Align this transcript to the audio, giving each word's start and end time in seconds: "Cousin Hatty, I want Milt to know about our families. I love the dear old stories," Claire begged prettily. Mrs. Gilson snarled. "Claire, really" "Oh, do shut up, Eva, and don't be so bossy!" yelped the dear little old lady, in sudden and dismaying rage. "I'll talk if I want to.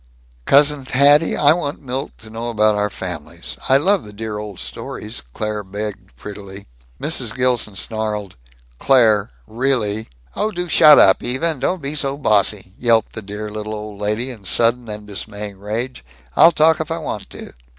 "Cousin 0.45 0.83
Hatty, 0.83 1.35
I 1.37 1.53
want 1.53 1.79
Milt 1.79 2.17
to 2.17 2.31
know 2.31 2.49
about 2.49 2.73
our 2.73 2.89
families. 2.89 3.55
I 3.69 3.77
love 3.77 4.03
the 4.03 4.11
dear 4.11 4.39
old 4.39 4.59
stories," 4.59 5.21
Claire 5.35 5.61
begged 5.63 6.15
prettily. 6.15 6.65
Mrs. 6.99 7.35
Gilson 7.35 7.75
snarled. 7.75 8.35
"Claire, 8.79 9.29
really" 9.45 10.09
"Oh, 10.35 10.49
do 10.49 10.67
shut 10.67 10.97
up, 10.97 11.21
Eva, 11.21 11.45
and 11.45 11.61
don't 11.61 11.83
be 11.83 11.93
so 11.93 12.17
bossy!" 12.17 12.73
yelped 12.79 13.13
the 13.13 13.21
dear 13.21 13.51
little 13.51 13.75
old 13.75 13.99
lady, 14.01 14.31
in 14.31 14.43
sudden 14.43 14.89
and 14.89 15.05
dismaying 15.05 15.59
rage. 15.59 16.03
"I'll 16.35 16.51
talk 16.51 16.79
if 16.81 16.89
I 16.89 16.97
want 16.97 17.29
to. 17.29 17.53